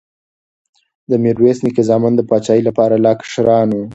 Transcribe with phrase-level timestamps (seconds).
[1.09, 3.85] د میرویس نیکه زامن د پاچاهۍ لپاره لا کشران وو.